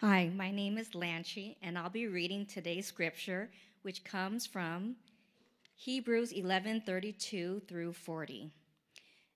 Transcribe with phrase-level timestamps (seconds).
[0.00, 3.50] Hi, my name is Lanchi, and I'll be reading today's scripture,
[3.82, 4.96] which comes from
[5.76, 8.50] Hebrews 11:32 through 40.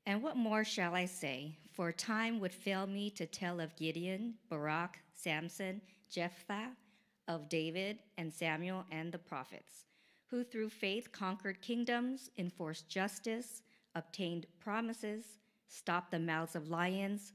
[0.06, 1.58] And what more shall I say?
[1.71, 6.74] For time would fail me to tell of Gideon, Barak, Samson, Jephthah,
[7.28, 9.85] of David and Samuel and the prophets,
[10.28, 13.60] who through faith conquered kingdoms, enforced justice,
[13.94, 17.34] obtained promises, stopped the mouths of lions,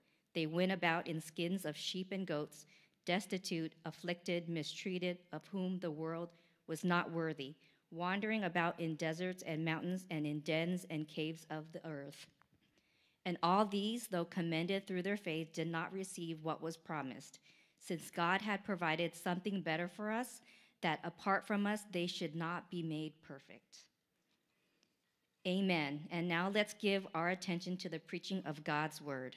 [0.33, 2.65] They went about in skins of sheep and goats,
[3.05, 6.29] destitute, afflicted, mistreated, of whom the world
[6.67, 7.55] was not worthy,
[7.91, 12.27] wandering about in deserts and mountains and in dens and caves of the earth.
[13.25, 17.39] And all these, though commended through their faith, did not receive what was promised,
[17.77, 20.41] since God had provided something better for us,
[20.81, 23.85] that apart from us they should not be made perfect.
[25.47, 26.07] Amen.
[26.11, 29.35] And now let's give our attention to the preaching of God's word.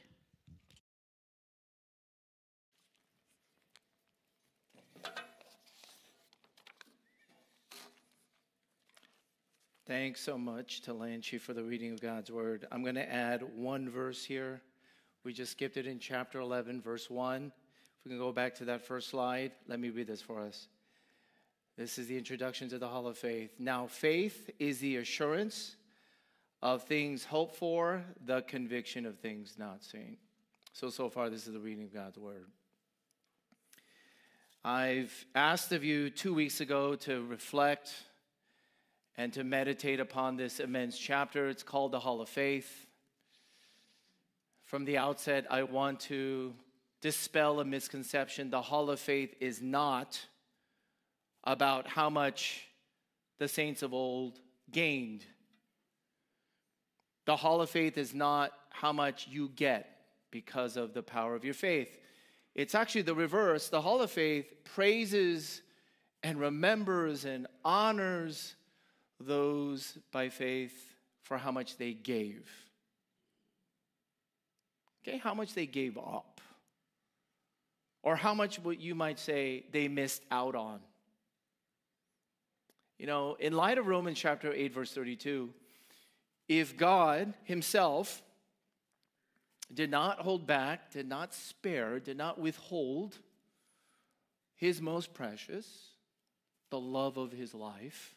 [9.86, 12.66] Thanks so much to Lanchi for the reading of God's word.
[12.72, 14.62] I'm going to add one verse here.
[15.24, 17.52] We just skipped it in chapter 11, verse 1.
[17.98, 20.68] If we can go back to that first slide, let me read this for us.
[21.76, 23.50] This is the introduction to the Hall of Faith.
[23.58, 25.76] Now, faith is the assurance
[26.62, 30.16] of things hoped for, the conviction of things not seen.
[30.72, 32.46] So, so far, this is the reading of God's word.
[34.64, 37.92] I've asked of you two weeks ago to reflect
[39.16, 41.48] and to meditate upon this immense chapter.
[41.48, 42.86] It's called the Hall of Faith.
[44.64, 46.54] From the outset, I want to
[47.00, 48.50] dispel a misconception.
[48.50, 50.20] The Hall of Faith is not
[51.44, 52.66] about how much
[53.38, 54.40] the saints of old
[54.72, 55.24] gained.
[57.26, 59.90] The Hall of Faith is not how much you get
[60.30, 61.96] because of the power of your faith.
[62.54, 63.68] It's actually the reverse.
[63.68, 65.62] The Hall of Faith praises
[66.22, 68.56] and remembers and honors
[69.20, 72.48] those by faith for how much they gave.
[75.06, 76.40] Okay, how much they gave up.
[78.02, 80.80] Or how much what you might say they missed out on.
[82.98, 85.50] You know, in light of Romans chapter 8, verse 32,
[86.48, 88.22] if God Himself
[89.72, 93.18] did not hold back, did not spare, did not withhold
[94.56, 95.66] His most precious,
[96.70, 98.14] the love of His life,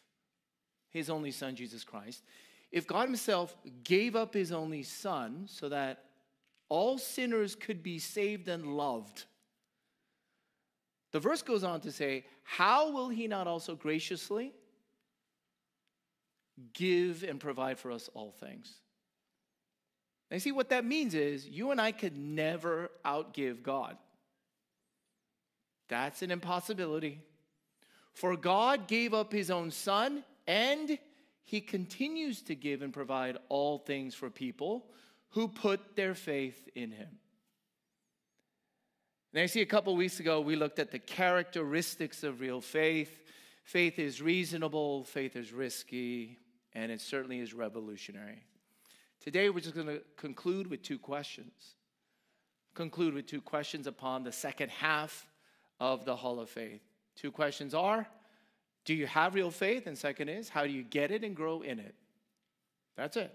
[0.90, 2.22] his only son, Jesus Christ,
[2.70, 6.04] if God Himself gave up His only Son so that
[6.68, 9.24] all sinners could be saved and loved,
[11.12, 14.52] the verse goes on to say, How will He not also graciously
[16.74, 18.72] give and provide for us all things?
[20.30, 23.96] And see, what that means is you and I could never outgive God.
[25.88, 27.22] That's an impossibility.
[28.12, 30.98] For God gave up His own Son and
[31.44, 34.86] he continues to give and provide all things for people
[35.30, 37.08] who put their faith in him.
[39.32, 43.22] And I see a couple weeks ago we looked at the characteristics of real faith.
[43.62, 46.38] Faith is reasonable, faith is risky,
[46.72, 48.42] and it certainly is revolutionary.
[49.20, 51.74] Today we're just going to conclude with two questions.
[52.74, 55.26] Conclude with two questions upon the second half
[55.78, 56.80] of the Hall of Faith.
[57.16, 58.08] Two questions are
[58.84, 59.86] do you have real faith?
[59.86, 61.94] And second is, how do you get it and grow in it?
[62.96, 63.32] That's it.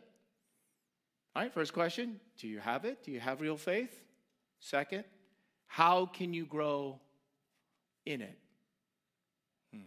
[1.35, 3.03] All right, first question Do you have it?
[3.03, 4.03] Do you have real faith?
[4.59, 5.03] Second,
[5.67, 6.99] how can you grow
[8.05, 8.37] in it?
[9.73, 9.79] Hmm.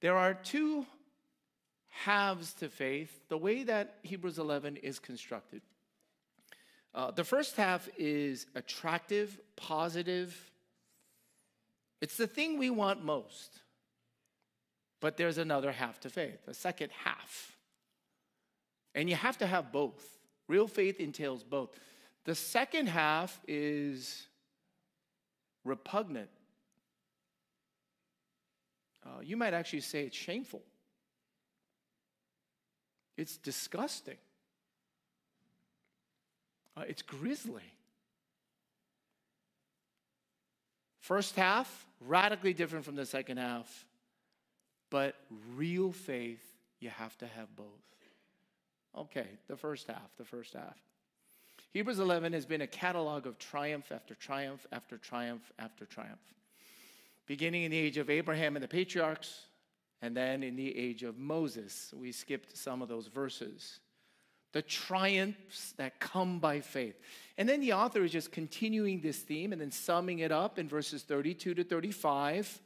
[0.00, 0.86] There are two
[1.88, 5.60] halves to faith, the way that Hebrews 11 is constructed.
[6.94, 10.51] Uh, the first half is attractive, positive.
[12.02, 13.60] It's the thing we want most.
[15.00, 17.56] But there's another half to faith, a second half.
[18.94, 20.18] And you have to have both.
[20.48, 21.70] Real faith entails both.
[22.24, 24.26] The second half is
[25.64, 26.28] repugnant.
[29.04, 30.62] Uh, you might actually say it's shameful.
[33.16, 34.18] It's disgusting.
[36.76, 37.62] Uh, it's grisly.
[41.00, 43.86] First half, radically different from the second half.
[44.90, 45.16] But
[45.56, 46.44] real faith,
[46.80, 47.66] you have to have both.
[48.96, 50.76] Okay, the first half, the first half.
[51.72, 56.20] Hebrews 11 has been a catalog of triumph after triumph after triumph after triumph.
[57.26, 59.46] Beginning in the age of Abraham and the patriarchs,
[60.02, 61.94] and then in the age of Moses.
[61.96, 63.78] We skipped some of those verses.
[64.52, 66.98] The triumphs that come by faith.
[67.38, 70.68] And then the author is just continuing this theme and then summing it up in
[70.68, 72.60] verses 32 to 35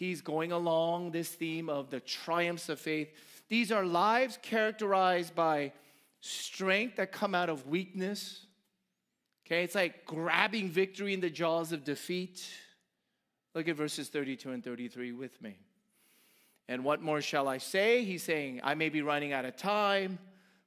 [0.00, 3.12] he's going along this theme of the triumphs of faith.
[3.50, 5.72] These are lives characterized by
[6.20, 8.46] strength that come out of weakness.
[9.46, 12.42] Okay, it's like grabbing victory in the jaws of defeat.
[13.54, 15.58] Look at verses 32 and 33 with me.
[16.66, 18.02] And what more shall I say?
[18.04, 20.18] He's saying, I may be running out of time,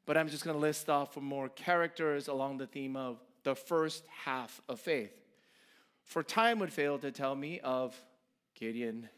[0.06, 4.04] but I'm just going to list off more characters along the theme of the first
[4.26, 5.14] half of faith.
[6.04, 7.96] For time would fail to tell me of
[8.56, 9.10] Gideon,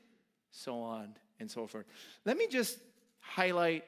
[0.51, 1.85] so on and so forth.
[2.25, 2.77] Let me just
[3.19, 3.83] highlight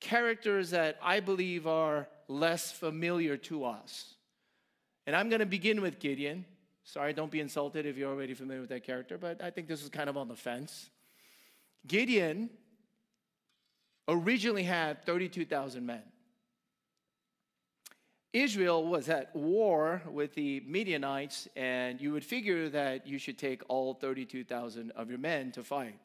[0.00, 4.14] characters that I believe are less familiar to us.
[5.06, 6.44] And I'm going to begin with Gideon.
[6.84, 9.82] Sorry, don't be insulted if you're already familiar with that character, but I think this
[9.82, 10.90] is kind of on the fence.
[11.86, 12.50] Gideon
[14.08, 16.02] originally had 32,000 men.
[18.32, 23.62] Israel was at war with the Midianites, and you would figure that you should take
[23.68, 25.98] all 32,000 of your men to fight.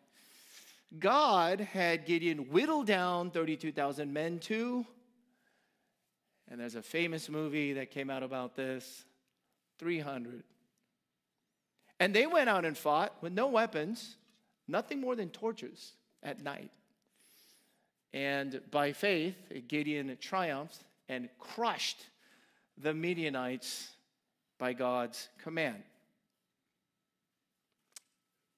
[0.97, 4.85] God had Gideon whittle down 32,000 men to,
[6.49, 9.05] and there's a famous movie that came out about this
[9.77, 10.43] 300.
[11.99, 14.17] And they went out and fought with no weapons,
[14.67, 15.93] nothing more than torches
[16.23, 16.71] at night.
[18.13, 19.35] And by faith,
[19.67, 22.05] Gideon triumphed and crushed
[22.77, 23.89] the Midianites
[24.57, 25.83] by God's command.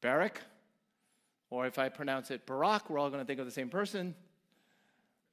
[0.01, 0.41] Barak,
[1.49, 4.15] or if I pronounce it Barak, we're all going to think of the same person.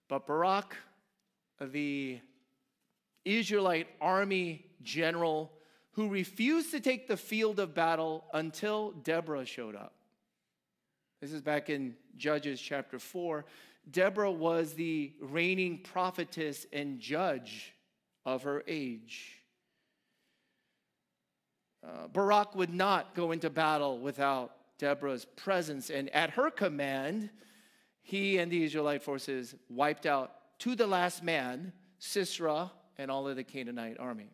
[0.08, 0.76] But Barak,
[1.60, 2.20] the
[3.25, 5.52] Israelite army general
[5.92, 9.92] who refused to take the field of battle until Deborah showed up.
[11.20, 13.44] This is back in Judges chapter 4.
[13.90, 17.73] Deborah was the reigning prophetess and judge
[18.24, 19.40] of her age.
[21.82, 25.90] Uh, Barak would not go into battle without Deborah's presence.
[25.90, 27.30] And at her command,
[28.02, 33.36] he and the Israelite forces wiped out to the last man Sisera and all of
[33.36, 34.30] the Canaanite army.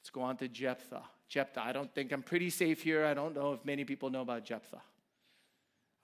[0.00, 1.04] Let's go on to Jephthah.
[1.28, 3.04] Jephthah, I don't think I'm pretty safe here.
[3.04, 4.82] I don't know if many people know about Jephthah.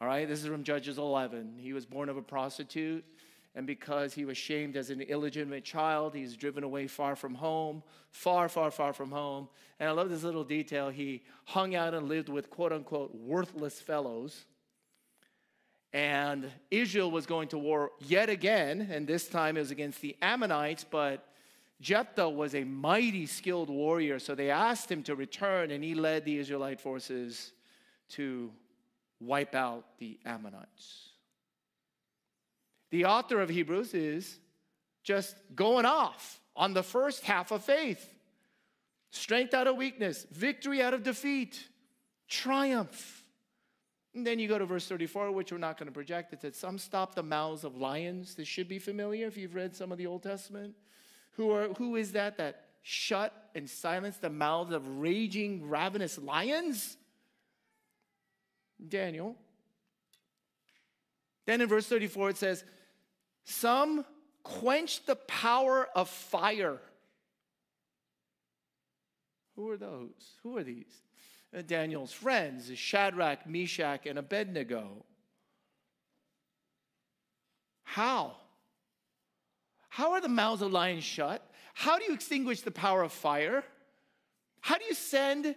[0.00, 1.58] All right, this is from Judges 11.
[1.58, 3.04] He was born of a prostitute,
[3.54, 7.82] and because he was shamed as an illegitimate child, he's driven away far from home,
[8.10, 9.48] far, far, far from home.
[9.78, 10.88] And I love this little detail.
[10.88, 14.46] He hung out and lived with quote unquote worthless fellows.
[15.92, 20.16] And Israel was going to war yet again, and this time it was against the
[20.22, 21.28] Ammonites, but
[21.82, 26.24] Jephthah was a mighty skilled warrior, so they asked him to return, and he led
[26.24, 27.52] the Israelite forces
[28.10, 28.50] to
[29.20, 31.11] wipe out the Ammonites.
[32.92, 34.38] The author of Hebrews is
[35.02, 38.08] just going off on the first half of faith
[39.10, 41.68] strength out of weakness, victory out of defeat,
[42.28, 43.24] triumph.
[44.14, 46.34] And then you go to verse 34, which we're not going to project.
[46.34, 48.34] It says, Some stop the mouths of lions.
[48.34, 50.74] This should be familiar if you've read some of the Old Testament.
[51.36, 56.98] Who, are, who is that that shut and silence the mouths of raging, ravenous lions?
[58.86, 59.36] Daniel.
[61.46, 62.64] Then in verse 34 it says,
[63.44, 64.04] Some
[64.42, 66.78] quench the power of fire.
[69.56, 70.36] Who are those?
[70.42, 71.02] Who are these?
[71.56, 75.04] Uh, Daniel's friends, Shadrach, Meshach, and Abednego.
[77.82, 78.36] How?
[79.90, 81.46] How are the mouths of lions shut?
[81.74, 83.64] How do you extinguish the power of fire?
[84.60, 85.54] How do you send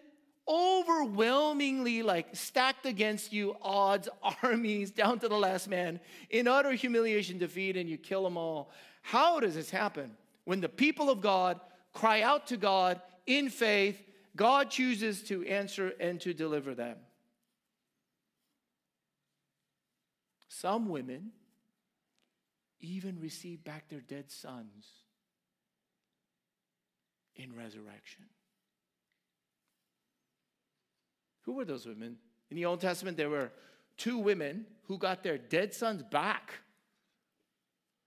[0.47, 4.07] overwhelmingly like stacked against you odds
[4.43, 5.99] armies down to the last man
[6.29, 8.71] in utter humiliation defeat and you kill them all.
[9.01, 10.11] How does this happen?
[10.45, 11.59] When the people of god
[11.93, 14.01] cry out to god in faith
[14.35, 16.97] god chooses to answer and to deliver them.
[20.49, 21.31] Some women
[22.79, 24.85] even receive back their dead sons
[27.35, 28.25] in resurrection
[31.45, 32.17] who were those women?
[32.49, 33.51] In the Old Testament, there were
[33.97, 36.53] two women who got their dead sons back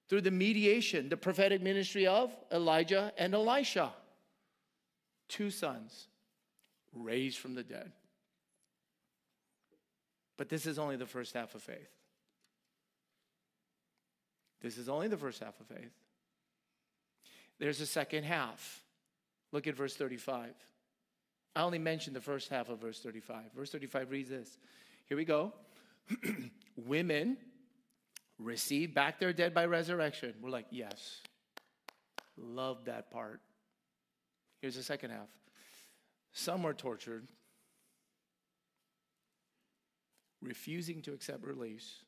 [0.09, 3.93] through the mediation, the prophetic ministry of Elijah and Elisha.
[5.29, 6.09] Two sons
[6.93, 7.93] raised from the dead.
[10.37, 11.91] But this is only the first half of faith.
[14.61, 15.93] This is only the first half of faith.
[17.59, 18.83] There's a second half.
[19.53, 20.55] Look at verse 35.
[21.57, 23.45] I only mentioned the first half of verse 35.
[23.57, 24.59] Verse 35 reads this.
[25.07, 25.53] Here we go.
[26.77, 27.37] Women
[28.39, 30.35] receive back their dead by resurrection.
[30.41, 31.21] We're like, yes.
[32.37, 33.41] Love that part.
[34.61, 35.29] Here's the second half.
[36.33, 37.27] Some were tortured,
[40.43, 42.05] refusing to accept release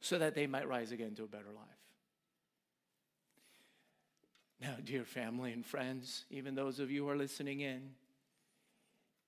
[0.00, 1.87] so that they might rise again to a better life.
[4.60, 7.90] Now, dear family and friends, even those of you who are listening in,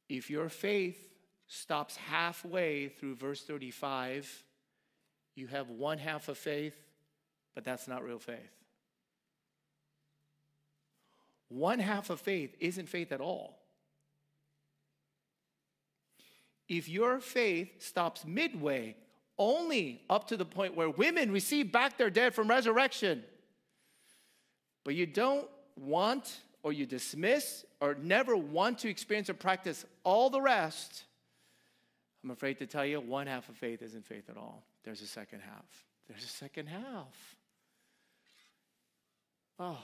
[0.08, 0.98] if your faith
[1.46, 4.44] stops halfway through verse 35,
[5.36, 6.74] you have one half of faith,
[7.54, 8.50] but that's not real faith.
[11.48, 13.58] One half of faith isn't faith at all.
[16.68, 18.96] If your faith stops midway,
[19.38, 23.24] only up to the point where women receive back their dead from resurrection,
[24.84, 30.30] but you don't want or you dismiss or never want to experience or practice all
[30.30, 31.04] the rest,
[32.22, 34.62] I'm afraid to tell you one half of faith isn't faith at all.
[34.84, 35.84] There's a second half.
[36.08, 37.36] There's a second half.
[39.58, 39.78] Oh,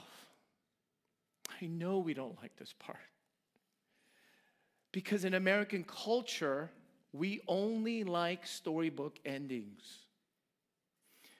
[1.61, 2.97] I know we don't like this part.
[4.91, 6.71] Because in American culture,
[7.13, 9.83] we only like storybook endings.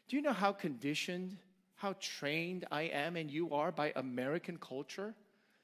[0.07, 1.37] Do you know how conditioned
[1.77, 5.13] how trained I am and you are by American culture.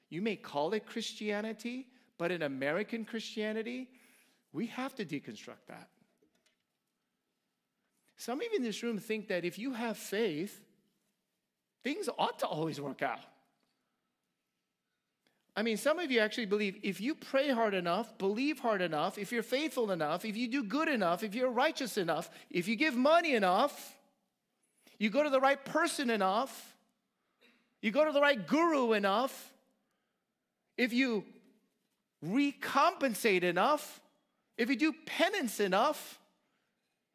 [0.08, 1.86] You may call it Christianity,
[2.18, 3.88] but in American Christianity,
[4.52, 5.88] we have to deconstruct that.
[8.16, 10.62] Some of you in this room think that if you have faith,
[11.82, 13.18] things ought to always work out.
[15.56, 19.18] I mean, some of you actually believe if you pray hard enough, believe hard enough,
[19.18, 22.76] if you're faithful enough, if you do good enough, if you're righteous enough, if you
[22.76, 23.93] give money enough,
[24.98, 26.74] you go to the right person enough,
[27.80, 29.52] you go to the right guru enough,
[30.76, 31.24] if you
[32.24, 34.00] recompensate enough,
[34.56, 36.18] if you do penance enough,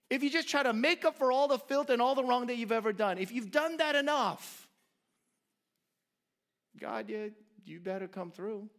[0.10, 2.48] if you just try to make up for all the filth and all the wrong
[2.48, 4.68] that you've ever done, if you've done that enough,
[6.80, 7.32] God, you,
[7.66, 8.70] you better come through.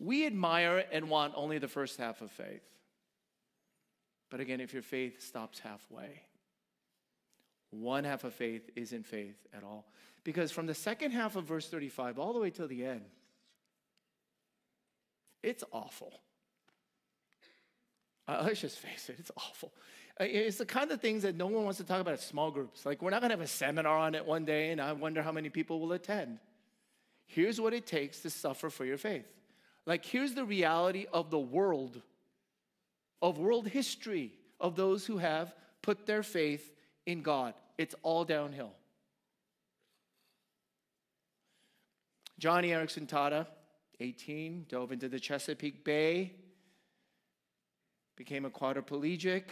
[0.00, 2.62] We admire and want only the first half of faith.
[4.30, 6.22] But again, if your faith stops halfway,
[7.70, 9.86] one half of faith isn't faith at all.
[10.24, 13.04] Because from the second half of verse 35 all the way till the end,
[15.42, 16.12] it's awful.
[18.26, 19.72] Uh, let's just face it, it's awful.
[20.20, 22.50] Uh, it's the kind of things that no one wants to talk about at small
[22.50, 22.84] groups.
[22.84, 25.22] Like, we're not going to have a seminar on it one day, and I wonder
[25.22, 26.38] how many people will attend.
[27.26, 29.26] Here's what it takes to suffer for your faith.
[29.86, 32.02] Like, here's the reality of the world
[33.20, 36.72] of world history of those who have put their faith
[37.06, 37.54] in God.
[37.76, 38.72] It's all downhill.
[42.40, 43.46] Joni Eareckson Tada,
[44.00, 46.32] 18, dove into the Chesapeake Bay,
[48.16, 49.44] became a quadriplegic.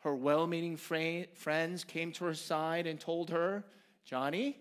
[0.00, 3.64] Her well meaning friends came to her side and told her,
[4.08, 4.54] Joni,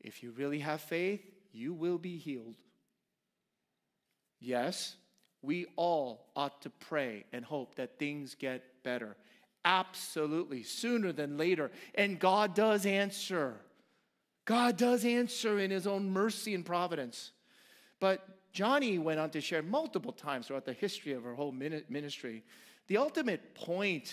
[0.00, 2.56] if you really have faith, you will be healed.
[4.40, 4.96] Yes,
[5.42, 9.16] we all ought to pray and hope that things get better.
[9.64, 11.70] Absolutely, sooner than later.
[11.94, 13.54] And God does answer.
[14.44, 17.32] God does answer in His own mercy and providence.
[18.00, 22.44] But Joni went on to share multiple times throughout the history of her whole ministry
[22.88, 24.12] the ultimate point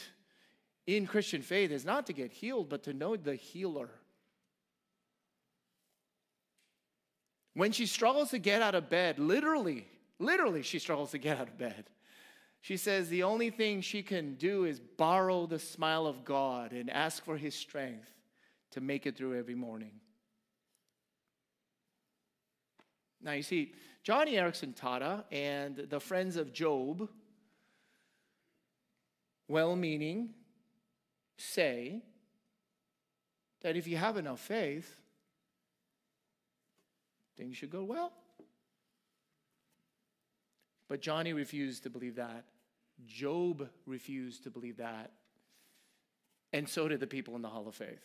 [0.86, 3.89] in Christian faith is not to get healed, but to know the healer.
[7.53, 9.88] When she struggles to get out of bed, literally,
[10.19, 11.89] Literally, she struggles to get out of bed.
[12.62, 16.89] She says the only thing she can do is borrow the smile of God and
[16.89, 18.12] ask for his strength
[18.72, 19.91] to make it through every morning.
[23.22, 23.74] Now, you see,
[24.05, 27.10] Joni Eareckson Tada and the friends of Job,
[29.48, 30.29] well meaning,
[31.38, 32.01] say
[33.62, 34.95] that if you have enough faith,
[37.36, 38.12] things should go well.
[40.88, 42.46] But Joni refused to believe that.
[43.06, 45.12] Job refused to believe that.
[46.54, 48.04] And so did the people in the Hall of Faith.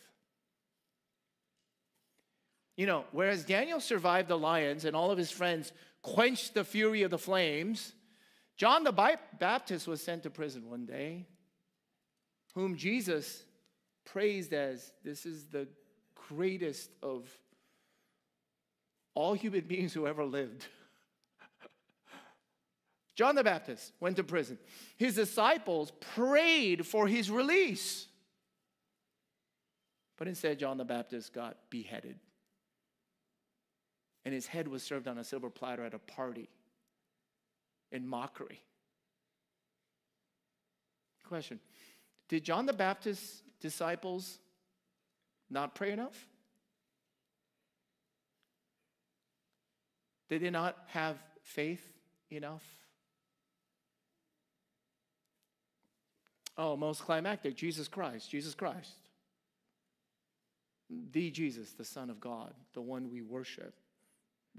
[2.75, 5.71] You know, whereas Daniel survived the lions and all of his friends
[6.01, 7.93] quenched the fury of the flames,
[8.57, 8.91] John the
[9.39, 11.25] Baptist was sent to prison one day,
[12.53, 13.43] whom Jesus
[14.05, 15.67] praised as this is the
[16.15, 17.29] greatest of
[19.13, 20.67] all human beings who ever lived.
[23.15, 24.57] John the Baptist went to prison.
[24.97, 28.07] His disciples prayed for his release.
[30.17, 32.19] But instead, John the Baptist got beheaded.
[34.23, 36.49] And his head was served on a silver platter at a party
[37.91, 38.61] in mockery.
[41.27, 41.59] Question
[42.29, 44.37] Did John the Baptist's disciples
[45.49, 46.27] not pray enough?
[50.29, 51.85] Did they not have faith
[52.29, 52.63] enough?
[56.63, 58.91] Oh, most climactic Jesus Christ, Jesus Christ.
[61.11, 63.73] The Jesus, the Son of God, the one we worship.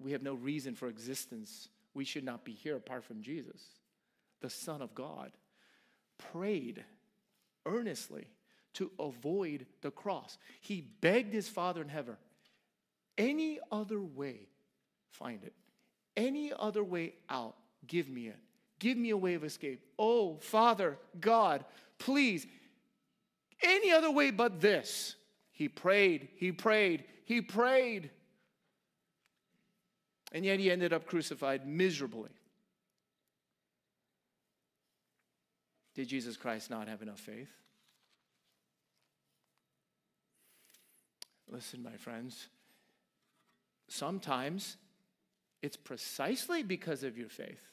[0.02, 1.68] We have no reason for existence.
[1.94, 3.62] We should not be here apart from Jesus,
[4.40, 5.30] the Son of God.
[6.32, 6.84] Prayed
[7.66, 8.26] earnestly
[8.74, 10.38] to avoid the cross.
[10.60, 12.16] He begged his Father in heaven,
[13.16, 14.48] any other way,
[15.12, 15.52] find it.
[16.16, 17.54] Any other way out,
[17.86, 18.38] give me it.
[18.82, 19.80] Give me a way of escape.
[19.96, 21.64] Oh, Father, God,
[22.02, 22.46] please,
[23.62, 25.14] any other way but this.
[25.52, 28.10] He prayed, he prayed, he prayed.
[30.32, 32.30] And yet he ended up crucified miserably.
[35.94, 37.50] Did Jesus Christ not have enough faith?
[41.48, 42.48] Listen, my friends,
[43.88, 44.78] sometimes
[45.60, 47.72] it's precisely because of your faith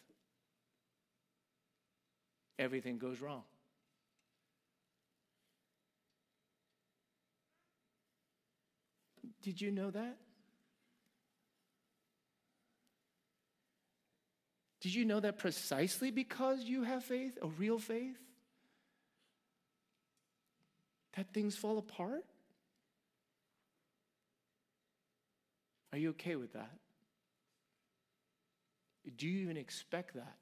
[2.60, 3.44] everything goes wrong.
[9.42, 10.18] Did you know that?
[14.82, 18.18] Did you know that precisely because you have faith, a real faith,
[21.18, 22.24] that things fall apart?
[25.92, 26.72] Are you okay with that?
[29.18, 30.36] Do you even expect that?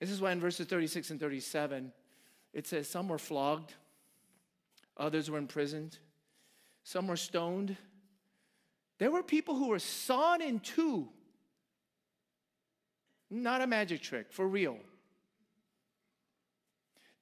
[0.00, 1.92] This is why in verses 36 and 37,
[2.52, 3.74] it says, Some were flogged,
[4.96, 5.98] others were imprisoned,
[6.84, 7.76] some were stoned.
[8.98, 11.08] There were people who were sawn in two.
[13.28, 14.78] Not a magic trick, for real.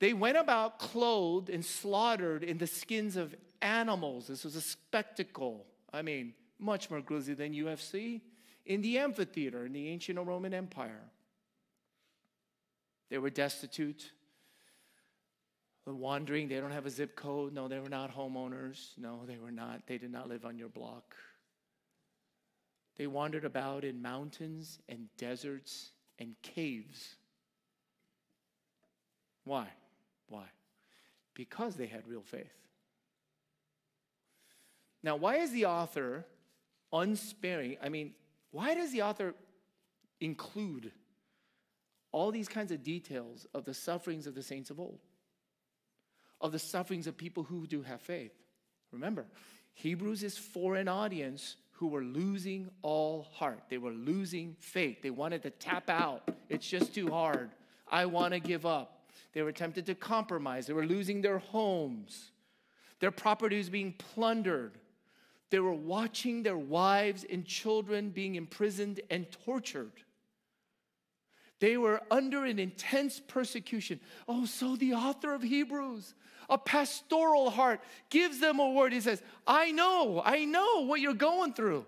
[0.00, 4.26] They went about clothed and slaughtered in the skins of animals.
[4.26, 5.64] This was a spectacle.
[5.92, 8.20] I mean, much more grisly than UFC
[8.66, 11.00] in the amphitheater in the ancient Roman Empire.
[13.10, 14.12] They were destitute,
[15.92, 16.49] wandering.
[16.49, 17.53] They don't have a zip code.
[17.53, 18.97] No, they were not homeowners.
[18.97, 19.87] No, they were not.
[19.87, 21.14] They did not live on your block.
[22.97, 27.16] They wandered about in mountains and deserts and caves.
[29.44, 29.66] Why?
[30.29, 30.44] Why?
[31.35, 32.55] Because they had real faith.
[35.03, 36.25] Now, why is the author
[36.92, 37.77] unsparing?
[37.83, 38.14] I mean,
[38.53, 39.35] why does the author
[40.20, 40.92] include
[42.12, 45.01] all these kinds of details of the sufferings of the saints of old,
[46.40, 48.33] of the sufferings of people who do have faith?
[48.92, 49.27] Remember,
[49.75, 53.64] Hebrews is for an audience who were losing all heart.
[53.68, 55.03] They were losing faith.
[55.03, 56.29] They wanted to tap out.
[56.49, 57.51] It's just too hard.
[57.90, 59.09] I want to give up.
[59.33, 60.66] They were tempted to compromise.
[60.66, 62.31] They were losing their homes.
[63.01, 64.79] Their property was being plundered.
[65.51, 69.92] They were watching their wives and children being imprisoned and tortured.
[71.64, 73.98] They were under an intense persecution.
[74.29, 76.14] Oh, so the author of Hebrews,
[76.50, 78.92] a pastoral heart, gives them a word.
[78.92, 81.87] He says, I know, I know what you're going through.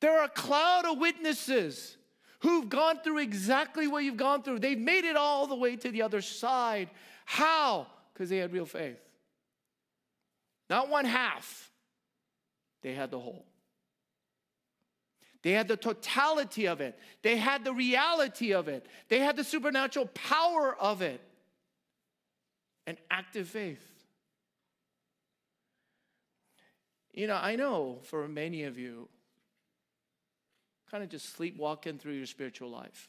[0.00, 1.98] There are a cloud of witnesses
[2.38, 4.60] who've gone through exactly what you've gone through.
[4.60, 6.88] They've made it all the way to the other side.
[7.26, 7.88] How?
[8.14, 8.96] Because they had real faith.
[10.70, 11.70] Not one half,
[12.80, 13.47] they had the whole.
[15.48, 16.98] They had the totality of it.
[17.22, 18.84] They had the reality of it.
[19.08, 21.22] They had the supernatural power of it.
[22.86, 23.80] An active faith.
[27.14, 29.08] You know, I know for many of you,
[30.90, 33.08] kind of just sleepwalking through your spiritual life.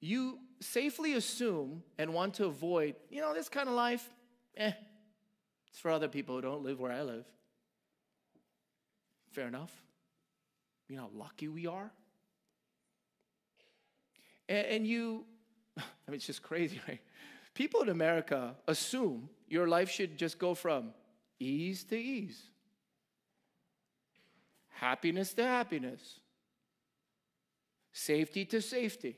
[0.00, 4.08] You safely assume and want to avoid, you know, this kind of life,
[4.56, 4.72] eh,
[5.68, 7.26] it's for other people who don't live where I live.
[9.32, 9.72] Fair enough.
[10.88, 11.90] You know how lucky we are?
[14.48, 15.24] And, and you,
[15.78, 17.00] I mean, it's just crazy, right?
[17.54, 20.90] People in America assume your life should just go from
[21.40, 22.42] ease to ease,
[24.68, 26.20] happiness to happiness,
[27.92, 29.16] safety to safety,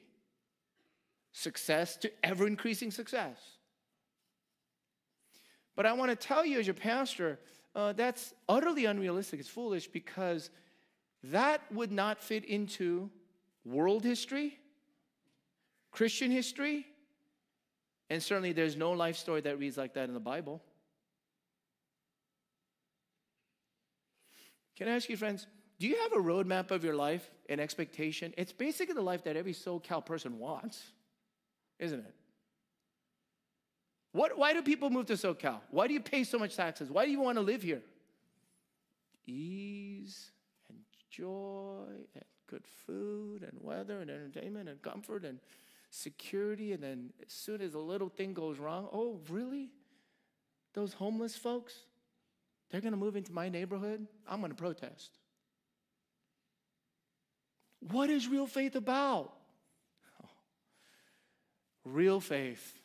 [1.32, 3.36] success to ever increasing success.
[5.74, 7.40] But I want to tell you, as your pastor,
[7.74, 9.40] uh, that's utterly unrealistic.
[9.40, 10.50] It's foolish because
[11.24, 13.10] that would not fit into
[13.64, 14.58] world history,
[15.90, 16.86] Christian history,
[18.10, 20.62] and certainly there's no life story that reads like that in the Bible.
[24.76, 25.46] Can I ask you, friends,
[25.78, 28.34] do you have a roadmap of your life, an expectation?
[28.36, 30.82] It's basically the life that every SoCal person wants,
[31.78, 32.14] isn't it?
[34.14, 35.58] What, why do people move to SoCal?
[35.72, 36.88] Why do you pay so much taxes?
[36.88, 37.82] Why do you want to live here?
[39.26, 40.30] Ease
[40.68, 40.78] and
[41.10, 45.40] joy and good food and weather and entertainment and comfort and
[45.90, 46.72] security.
[46.72, 49.70] And then as soon as a little thing goes wrong, oh, really?
[50.74, 51.74] Those homeless folks?
[52.70, 54.06] They're going to move into my neighborhood?
[54.28, 55.10] I'm going to protest.
[57.80, 59.32] What is real faith about?
[60.22, 60.28] Oh.
[61.84, 62.78] Real faith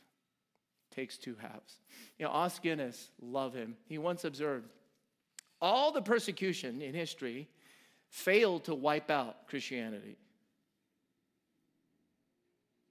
[0.99, 1.79] takes two halves.
[2.17, 3.77] You know, Os Guinness, love him.
[3.85, 4.67] He once observed
[5.61, 7.47] all the persecution in history
[8.09, 10.17] failed to wipe out Christianity.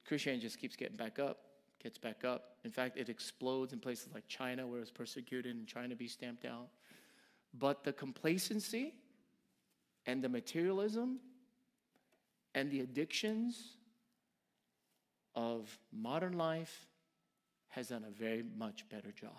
[0.07, 1.39] Christianity just keeps getting back up,
[1.83, 2.57] gets back up.
[2.65, 6.09] In fact, it explodes in places like China, where it's persecuted and trying to be
[6.09, 6.69] stamped out.
[7.59, 8.95] But the complacency
[10.07, 11.19] and the materialism
[12.55, 13.77] and the addictions
[15.35, 16.87] of modern life
[17.79, 19.31] has done a very much better job.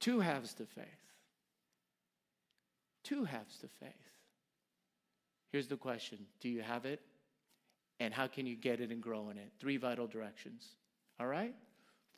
[0.00, 0.84] Two halves to faith.
[3.04, 3.92] Two halves to faith.
[5.52, 7.00] Here's the question Do you have it?
[8.00, 9.52] And how can you get it and grow in it?
[9.60, 10.74] Three vital directions.
[11.20, 11.54] All right?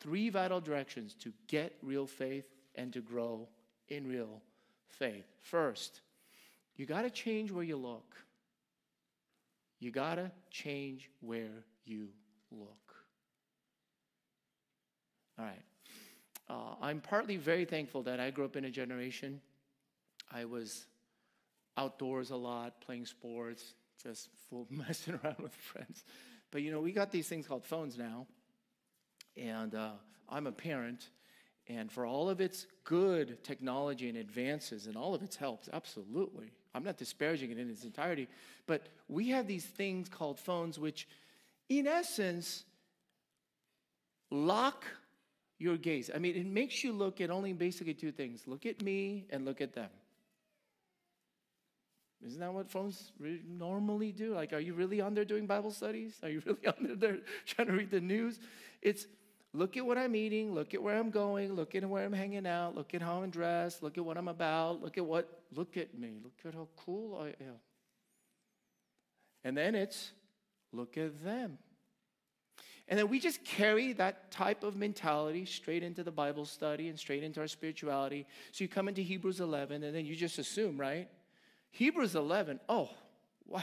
[0.01, 3.49] Three vital directions to get real faith and to grow
[3.89, 4.41] in real
[4.89, 5.27] faith.
[5.43, 6.01] First,
[6.77, 8.17] you got to change where you look.
[9.81, 12.09] You got to change where you
[12.53, 12.95] look.
[15.39, 15.63] All right.
[16.49, 19.41] Uh, I'm partly very thankful that I grew up in a generation.
[20.31, 20.87] I was
[21.77, 26.05] outdoors a lot, playing sports, just full messing around with friends.
[26.51, 28.27] But you know, we got these things called phones now,
[29.37, 29.93] and uh,
[30.29, 31.09] I'm a parent,
[31.69, 36.51] and for all of its good technology and advances and all of its helps, absolutely,
[36.75, 38.29] I'm not disparaging it in its entirety,
[38.67, 41.09] but we have these things called phones, which,
[41.69, 42.65] in essence,
[44.31, 44.85] lock
[45.59, 46.11] your gaze.
[46.15, 49.45] I mean, it makes you look at only basically two things look at me and
[49.45, 49.91] look at them.
[52.25, 53.13] Isn't that what phones
[53.49, 54.35] normally do?
[54.35, 56.19] Like, are you really on there doing Bible studies?
[56.23, 58.39] Are you really on there trying to read the news?
[58.83, 59.07] It's
[59.53, 62.47] look at what I'm eating, look at where I'm going, look at where I'm hanging
[62.47, 65.77] out, look at how I'm dressed, look at what I'm about, look at what, look
[65.77, 67.59] at me, look at how cool I am.
[69.45, 70.13] And then it's
[70.73, 71.59] look at them.
[72.87, 76.99] And then we just carry that type of mentality straight into the Bible study and
[76.99, 78.27] straight into our spirituality.
[78.51, 81.09] So you come into Hebrews 11 and then you just assume, right?
[81.71, 82.91] Hebrews 11, oh,
[83.47, 83.63] wow.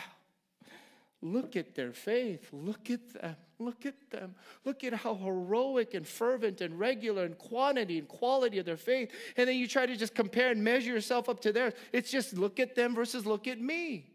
[1.21, 2.47] Look at their faith.
[2.53, 3.35] Look at them.
[3.59, 4.35] Look at them.
[4.65, 9.11] Look at how heroic and fervent and regular and quantity and quality of their faith.
[9.35, 11.73] And then you try to just compare and measure yourself up to theirs.
[11.91, 14.11] It's just look at them versus look at me.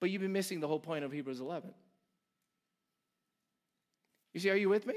[0.00, 1.72] But you've been missing the whole point of Hebrews 11.
[4.34, 4.96] You see, are you with me?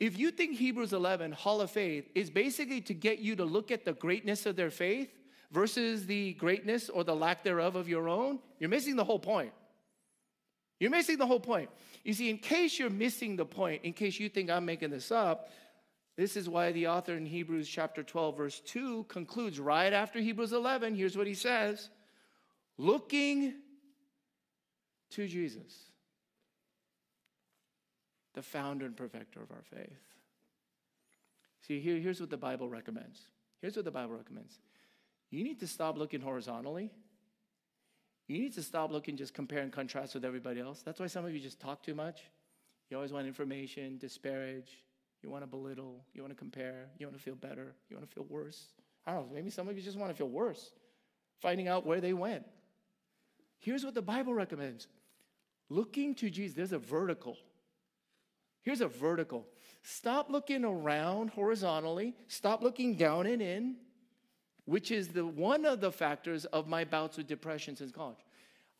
[0.00, 3.70] If you think Hebrews 11, Hall of Faith, is basically to get you to look
[3.70, 5.10] at the greatness of their faith,
[5.50, 9.52] versus the greatness or the lack thereof of your own, you're missing the whole point.
[10.78, 11.70] You're missing the whole point.
[12.04, 15.10] You see, in case you're missing the point, in case you think I'm making this
[15.10, 15.50] up,
[16.16, 20.52] this is why the author in Hebrews chapter 12, verse 2 concludes right after Hebrews
[20.52, 20.94] 11.
[20.94, 21.90] Here's what he says
[22.78, 23.54] looking
[25.10, 25.74] to Jesus,
[28.34, 29.98] the founder and perfecter of our faith.
[31.62, 33.20] See, here, here's what the Bible recommends.
[33.60, 34.58] Here's what the Bible recommends
[35.30, 36.90] you need to stop looking horizontally.
[38.28, 40.82] You need to stop looking just compare and contrast with everybody else.
[40.82, 42.22] That's why some of you just talk too much.
[42.90, 44.84] You always want information, disparage,
[45.22, 48.08] you want to belittle, you want to compare, you want to feel better, you want
[48.08, 48.68] to feel worse.
[49.06, 50.72] I don't know, maybe some of you just want to feel worse,
[51.40, 52.44] finding out where they went.
[53.58, 54.86] Here's what the Bible recommends
[55.68, 57.36] looking to Jesus, there's a vertical.
[58.62, 59.46] Here's a vertical.
[59.82, 63.76] Stop looking around horizontally, stop looking down and in,
[64.66, 68.18] which is the one of the factors of my bouts with depression since college.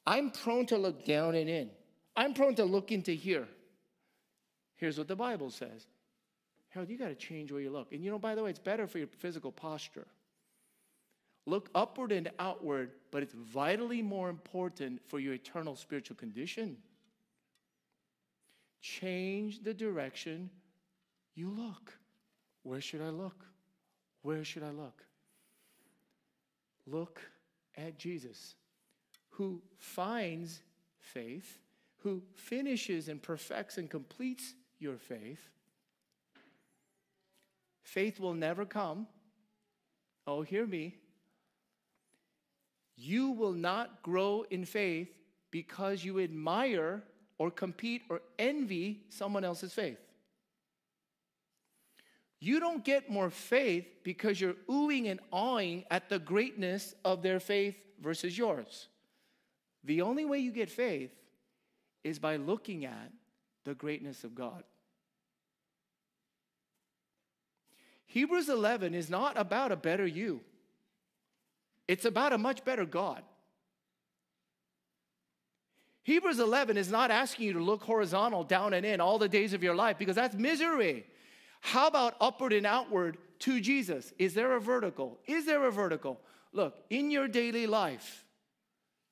[0.07, 1.71] I'm prone to look down and in.
[2.17, 3.49] I'm prone to look into here.
[4.77, 5.87] Here's what the Bible says.
[6.69, 7.93] Harold, you got to change where you look.
[7.93, 10.07] And you know, by the way, it's better for your physical posture.
[11.47, 16.77] Look upward and outward, but it's vitally more important for your eternal spiritual condition.
[18.83, 20.51] change the direction
[21.35, 21.93] you look.
[22.63, 23.45] Where should I look?
[24.23, 25.06] Where should I look?
[26.87, 27.21] Look
[27.77, 28.55] at Jesus,
[29.31, 30.61] who finds
[30.99, 31.59] faith,
[31.99, 35.41] who finishes and perfects and completes your faith.
[37.83, 39.07] Faith will never come.
[40.27, 40.97] Oh, hear me.
[42.97, 45.11] You will not grow in faith
[45.51, 47.03] because you admire
[47.39, 49.99] or compete or envy someone else's faith.
[52.39, 57.41] You don't get more faith because you're oohing and awing at the greatness of their
[57.41, 58.89] faith versus yours.
[59.85, 61.13] The only way you get faith
[62.05, 63.13] is by looking at
[63.65, 64.65] the greatness of God.
[68.07, 70.41] Hebrews 11 is not about a better you,
[71.89, 73.23] it's about a much better God.
[76.03, 79.53] Hebrews 11 is not asking you to look horizontal, down and in all the days
[79.53, 81.05] of your life because that's misery.
[81.67, 84.13] How about upward and outward to Jesus?
[84.21, 85.19] Is there a vertical?
[85.27, 86.21] Is there a vertical?
[86.53, 88.25] Look, in your daily life,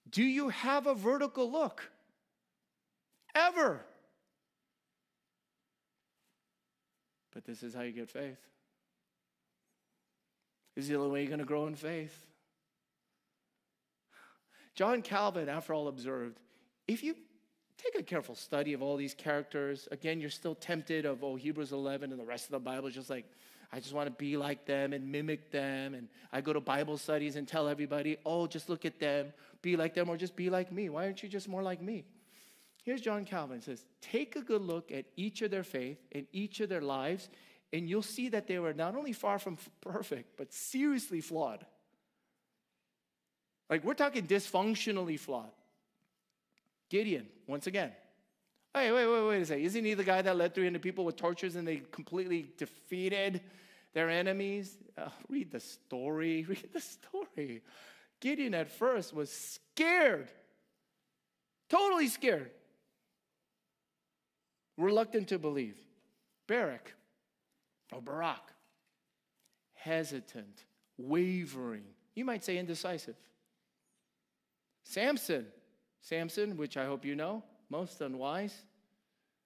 [0.08, 1.90] do you have a vertical look?
[3.34, 3.84] Ever?
[7.32, 8.38] But this is how you get faith.
[10.76, 12.24] This is the only way you're going to grow in faith.
[14.76, 16.38] John Calvin, after all, observed
[16.86, 17.16] if you
[17.84, 21.72] take a careful study of all these characters, again, you're still tempted of, oh, Hebrews
[21.72, 23.26] 11 and the rest of the Bible is just like,
[23.72, 25.94] I just want to be like them and mimic them.
[25.94, 29.76] And I go to Bible studies and tell everybody, oh, just look at them, be
[29.76, 30.88] like them, or just be like me.
[30.88, 32.04] Why aren't you just more like me?
[32.84, 36.60] Here's John Calvin says, take a good look at each of their faith and each
[36.60, 37.28] of their lives,
[37.72, 41.64] and you'll see that they were not only far from perfect, but seriously flawed.
[43.70, 45.50] Like we're talking dysfunctionally flawed.
[46.94, 47.90] Gideon, once again.
[48.72, 49.64] Hey, wait, wait, wait a second.
[49.64, 53.40] Isn't he the guy that led 300 people with torches and they completely defeated
[53.94, 54.76] their enemies?
[54.96, 56.44] Uh, read the story.
[56.48, 57.62] Read the story.
[58.20, 60.30] Gideon at first was scared,
[61.68, 62.52] totally scared,
[64.78, 65.76] reluctant to believe.
[66.46, 66.94] Barak
[67.90, 68.52] or Barak,
[69.72, 70.62] hesitant,
[70.96, 71.82] wavering.
[72.14, 73.16] You might say indecisive.
[74.84, 75.46] Samson,
[76.04, 78.54] Samson, which I hope you know, most unwise.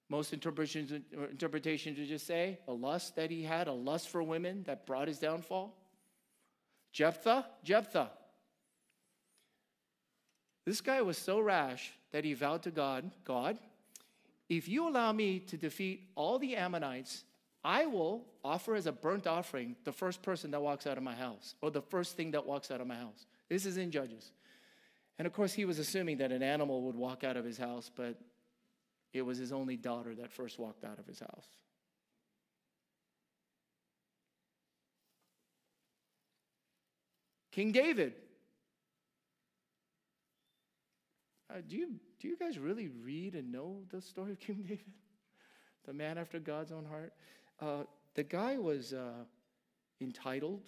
[0.09, 0.91] Most interpretations,
[1.31, 5.07] interpretations would just say a lust that he had, a lust for women that brought
[5.07, 5.75] his downfall.
[6.91, 8.11] Jephthah, Jephthah.
[10.65, 13.57] This guy was so rash that he vowed to God, God,
[14.49, 17.23] if you allow me to defeat all the Ammonites,
[17.63, 21.13] I will offer as a burnt offering the first person that walks out of my
[21.13, 23.27] house, or the first thing that walks out of my house.
[23.47, 24.31] This is in Judges.
[25.19, 27.91] And of course, he was assuming that an animal would walk out of his house,
[27.93, 28.17] but
[29.11, 31.45] it was his only daughter that first walked out of his house.
[37.51, 38.13] King David.
[41.49, 41.89] Uh, do, you,
[42.21, 44.93] do you guys really read and know the story of King David?
[45.85, 47.11] The man after God's own heart?
[47.59, 47.83] Uh,
[48.15, 49.25] the guy was uh,
[49.99, 50.61] entitled,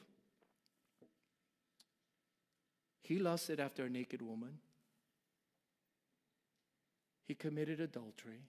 [3.11, 4.57] he lusted after a naked woman.
[7.27, 8.39] He committed adultery.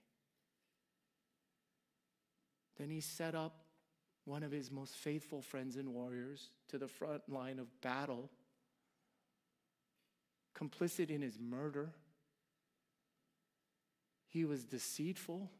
[2.77, 3.65] Then he set up
[4.23, 8.29] one of his most faithful friends and warriors to the front line of battle,
[10.57, 11.89] complicit in his murder.
[14.29, 15.51] He was deceitful.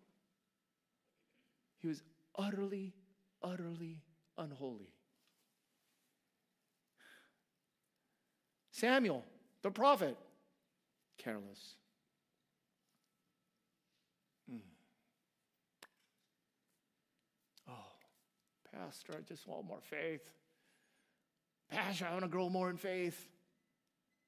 [1.82, 2.02] He was
[2.38, 2.94] utterly,
[3.42, 3.98] utterly
[4.38, 4.94] unholy.
[8.84, 9.24] Samuel,
[9.62, 10.18] the prophet,
[11.18, 11.76] careless.
[14.52, 14.60] Mm.
[17.70, 17.72] Oh,
[18.74, 20.30] Pastor, I just want more faith.
[21.72, 23.30] Pastor, I want to grow more in faith.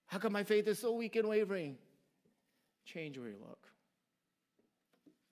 [0.06, 1.76] How come my faith is so weak and wavering?
[2.86, 3.68] Change where you look.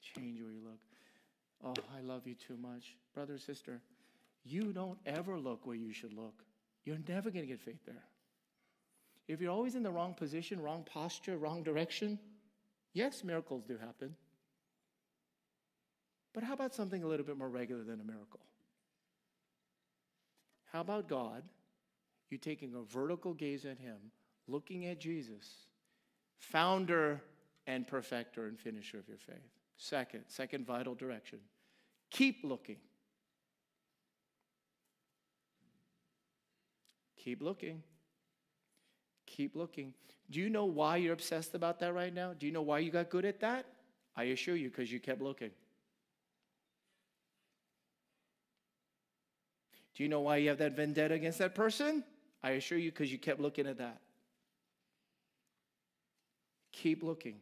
[0.02, 0.82] Change where you look.
[1.64, 2.98] Oh, I love you too much.
[3.14, 3.80] Brother, sister,
[4.44, 6.44] you don't ever look where you should look.
[6.84, 8.04] You're never going to get faith there.
[9.28, 12.20] If you're always in the wrong position, wrong posture, wrong direction,
[12.94, 14.16] yes, miracles do happen.
[16.34, 18.42] But how about something a little bit more regular than a miracle?
[20.72, 21.44] How about God,
[22.30, 23.98] you taking a vertical gaze at Him,
[24.48, 25.68] looking at Jesus,
[26.40, 27.22] founder
[27.68, 29.38] and perfecter and finisher of your faith?
[29.78, 31.40] Second, second vital direction
[32.14, 32.78] keep looking.
[37.18, 37.82] Keep looking.
[39.36, 39.93] Keep looking.
[40.30, 42.34] Do you know why you're obsessed about that right now?
[42.38, 43.65] Do you know why you got good at that?
[44.15, 45.50] I assure you, because you kept looking.
[49.96, 52.04] Do you know why you have that vendetta against that person?
[52.43, 54.00] I assure you, because you kept looking at that.
[56.72, 57.38] Keep looking.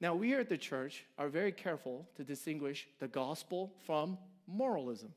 [0.00, 5.12] Now, we here at the church are very careful to distinguish the gospel from moralism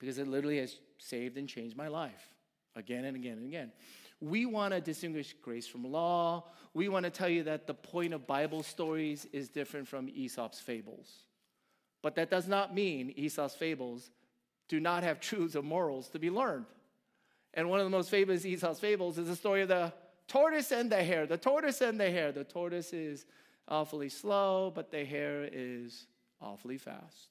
[0.00, 2.28] because it literally has saved and changed my life
[2.74, 3.70] again and again and again.
[4.22, 6.44] We want to distinguish grace from law.
[6.74, 10.60] We want to tell you that the point of Bible stories is different from Aesop's
[10.60, 11.08] fables.
[12.02, 14.10] But that does not mean Aesop's fables
[14.68, 16.66] do not have truths or morals to be learned.
[17.54, 19.92] And one of the most famous Aesop's fables is the story of the
[20.28, 21.26] tortoise and the hare.
[21.26, 22.30] The tortoise and the hare.
[22.30, 23.26] The tortoise is
[23.66, 26.06] awfully slow, but the hare is
[26.40, 27.26] awfully fast.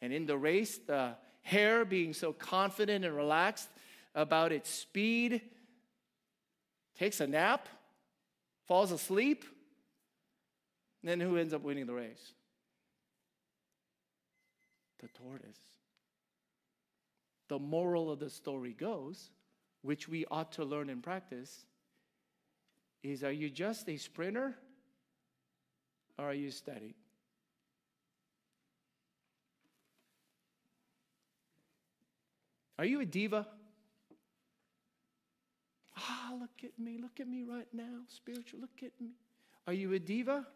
[0.00, 3.68] And in the race, the hare, being so confident and relaxed
[4.14, 5.42] about its speed,
[6.98, 7.68] takes a nap,
[8.66, 9.44] falls asleep.
[11.02, 12.32] Then who ends up winning the race?
[15.00, 15.58] The tortoise.
[17.48, 19.30] The moral of the story goes,
[19.82, 21.64] which we ought to learn and practice,
[23.02, 24.54] is are you just a sprinter
[26.18, 26.94] or are you steady?
[32.78, 33.46] Are you a diva?
[36.00, 39.10] Ah, look at me, look at me right now, spiritual, look at me.
[39.66, 40.46] Are you a diva?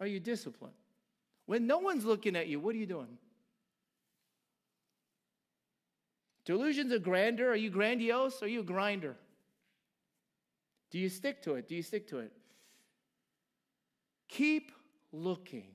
[0.00, 0.74] Are you disciplined?
[1.46, 3.18] When no one's looking at you, what are you doing?
[6.44, 7.50] Delusions of grandeur.
[7.50, 8.42] Are you grandiose?
[8.42, 9.14] Are you a grinder?
[10.90, 11.68] Do you stick to it?
[11.68, 12.32] Do you stick to it?
[14.28, 14.72] Keep
[15.12, 15.68] looking.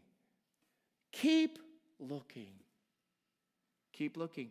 [1.12, 1.60] Keep
[2.00, 2.54] looking.
[3.92, 4.50] Keep looking.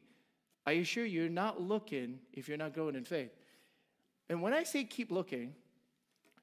[0.65, 3.33] I assure you, you're not looking if you're not growing in faith.
[4.29, 5.55] And when I say keep looking,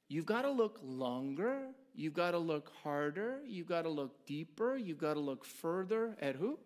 [0.08, 1.62] you've got to look longer,
[1.96, 6.16] you've got to look harder, you've got to look deeper, you've got to look further
[6.22, 6.60] at who?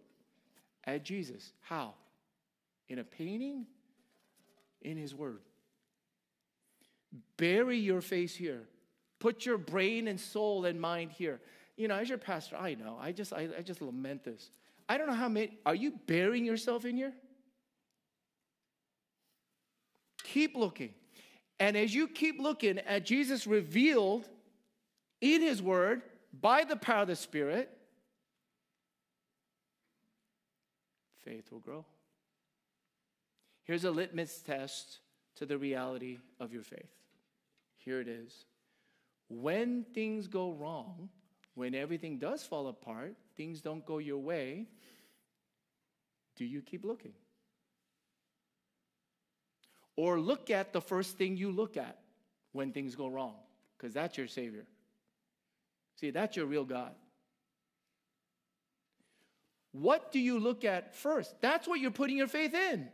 [0.85, 1.53] At Jesus.
[1.61, 1.93] How?
[2.89, 3.65] In a painting?
[4.81, 5.39] In His Word.
[7.37, 8.63] Bury your face here.
[9.19, 11.39] Put your brain and soul and mind here.
[11.77, 12.97] You know, as your pastor, I know.
[12.99, 14.51] I just I, I just lament this.
[14.89, 17.13] I don't know how many are you burying yourself in here?
[20.23, 20.93] Keep looking.
[21.59, 24.27] And as you keep looking at Jesus revealed
[25.21, 26.01] in his word
[26.33, 27.69] by the power of the Spirit,
[31.23, 31.85] faith will grow.
[33.63, 34.99] Here's a litmus test
[35.35, 36.91] to the reality of your faith.
[37.77, 38.45] Here it is.
[39.29, 41.09] When things go wrong,
[41.55, 44.67] when everything does fall apart, things don't go your way,
[46.35, 47.13] do you keep looking?
[49.95, 51.99] Or look at the first thing you look at
[52.51, 53.35] when things go wrong,
[53.77, 54.65] because that's your Savior.
[55.99, 56.93] See, that's your real God.
[59.71, 61.33] What do you look at first?
[61.41, 62.89] That's what you're putting your faith in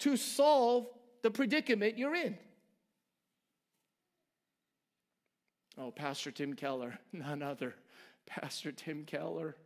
[0.00, 0.86] to solve
[1.22, 2.36] the predicament you're in.
[5.76, 7.74] Oh, Pastor Tim Keller, none other.
[8.26, 9.56] Pastor Tim Keller.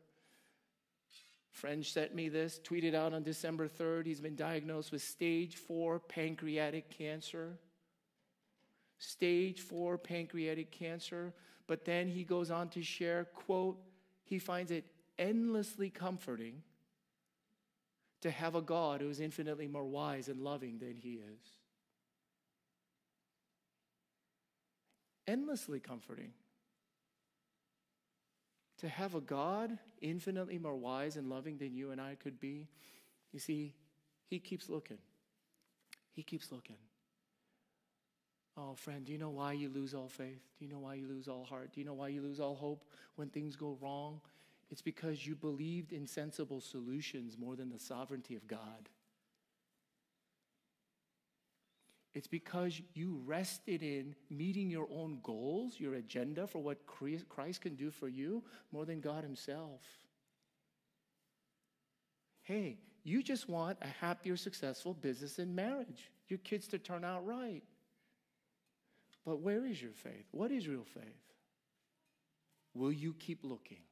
[1.59, 4.07] Friend sent me this, tweeted out on December 3rd.
[4.07, 7.59] He's been diagnosed with stage four pancreatic cancer.
[8.99, 11.35] Stage four pancreatic cancer.
[11.67, 13.77] But then he goes on to share, quote,
[14.23, 14.85] he finds it
[15.19, 16.63] endlessly comforting
[18.21, 21.41] to have a God who is infinitely more wise and loving than he is.
[25.27, 26.31] Endlessly comforting
[28.79, 32.69] to have a God infinitely more wise and loving than you and I could be,
[33.33, 33.75] you see,
[34.27, 34.99] He keeps looking.
[36.13, 36.77] He keeps looking.
[38.57, 40.43] Oh, friend, do you know why you lose all faith?
[40.59, 41.73] Do you know why you lose all heart?
[41.73, 44.21] Do you know why you lose all hope when things go wrong?
[44.71, 48.89] It's because you believed in sensible solutions more than the sovereignty of God.
[52.19, 57.77] It's because you rested in meeting your own goals, your agenda for what Christ can
[57.77, 58.43] do for you,
[58.73, 59.83] more than God Himself.
[62.43, 67.25] Hey, you just want a happier, successful business and marriage, your kids to turn out
[67.25, 67.63] right.
[69.25, 70.27] But where is your faith?
[70.33, 71.05] What is real faith?
[72.75, 73.85] Will you keep looking?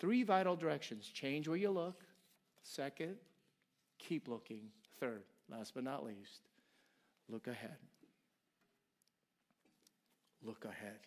[0.00, 2.00] Three vital directions change where you look.
[2.62, 3.16] Second,
[3.98, 4.70] keep looking.
[4.98, 6.40] Third, last but not least,
[7.28, 7.76] look ahead.
[10.44, 10.98] Look ahead.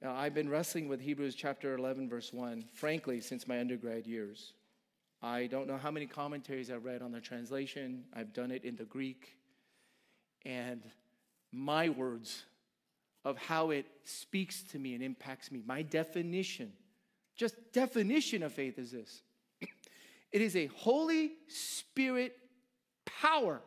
[0.00, 4.52] Now, I've been wrestling with Hebrews chapter 11, verse 1, frankly, since my undergrad years.
[5.22, 8.04] I don't know how many commentaries I've read on the translation.
[8.14, 9.38] I've done it in the Greek.
[10.44, 10.82] And
[11.50, 12.44] my words
[13.24, 15.62] of how it speaks to me and impacts me.
[15.64, 16.72] My definition,
[17.36, 19.22] just definition of faith is this
[20.34, 22.36] it is a Holy Spirit
[23.06, 23.62] power,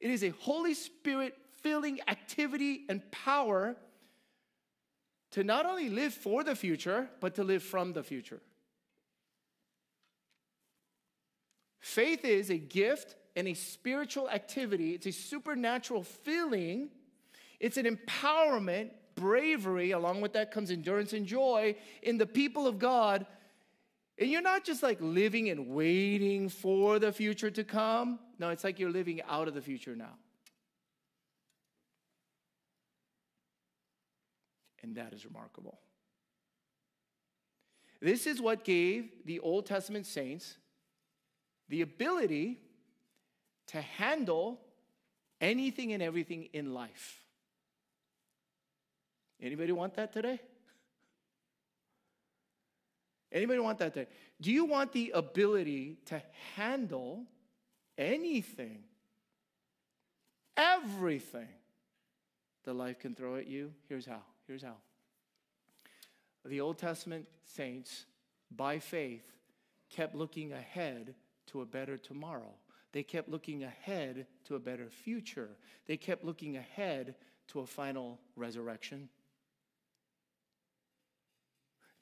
[0.00, 3.76] it is a Holy Spirit filling activity and power
[5.32, 8.40] to not only live for the future, but to live from the future.
[11.80, 16.88] Faith is a gift and a spiritual activity, it's a supernatural feeling,
[17.58, 22.78] it's an empowerment, bravery, along with that comes endurance and joy in the people of
[22.78, 23.26] God.
[24.22, 28.20] And you're not just like living and waiting for the future to come.
[28.38, 30.14] No, it's like you're living out of the future now.
[34.80, 35.80] And that is remarkable.
[38.00, 40.56] This is what gave the Old Testament saints
[41.68, 42.60] the ability
[43.66, 44.60] to handle
[45.40, 47.24] anything and everything in life.
[49.40, 50.38] Anybody want that today?
[53.32, 54.10] Anybody want that today?
[54.40, 56.22] Do you want the ability to
[56.54, 57.24] handle
[57.96, 58.84] anything,
[60.56, 61.48] everything
[62.64, 63.72] that life can throw at you?
[63.88, 64.22] Here's how.
[64.46, 64.76] Here's how.
[66.44, 68.04] The Old Testament saints,
[68.54, 69.24] by faith,
[69.88, 71.14] kept looking ahead
[71.46, 72.52] to a better tomorrow.
[72.92, 75.50] They kept looking ahead to a better future.
[75.86, 77.14] They kept looking ahead
[77.48, 79.08] to a final resurrection.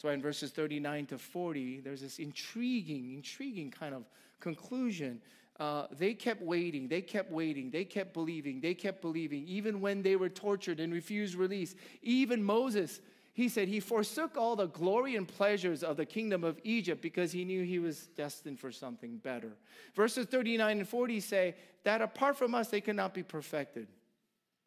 [0.01, 4.05] That's why in verses 39 to 40, there's this intriguing, intriguing kind of
[4.41, 5.21] conclusion.
[5.59, 10.01] Uh, they kept waiting, they kept waiting, they kept believing, they kept believing, even when
[10.01, 11.75] they were tortured and refused release.
[12.01, 13.03] Even Moses,
[13.35, 17.31] he said he forsook all the glory and pleasures of the kingdom of Egypt because
[17.31, 19.53] he knew he was destined for something better.
[19.95, 23.87] Verses 39 and 40 say that apart from us, they cannot be perfected.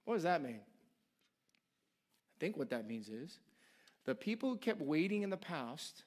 [0.05, 0.59] What does that mean?
[2.35, 3.39] I think what that means is
[4.05, 6.03] the people who kept waiting in the past,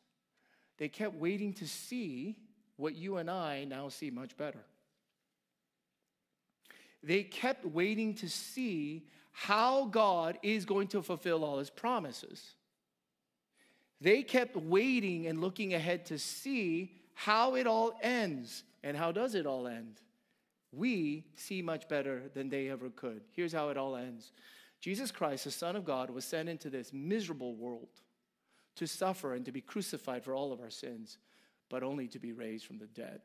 [0.79, 2.37] they kept waiting to see
[2.77, 4.65] what you and I now see much better.
[7.03, 12.55] They kept waiting to see how God is going to fulfill all his promises.
[14.01, 18.63] They kept waiting and looking ahead to see how it all ends.
[18.83, 20.01] And how does it all end?
[20.73, 23.23] We see much better than they ever could.
[23.33, 24.33] Here's how it all ends
[24.81, 27.89] Jesus Christ, the Son of God, was sent into this miserable world
[28.77, 31.19] to suffer and to be crucified for all of our sins,
[31.69, 33.21] but only to be raised from the dead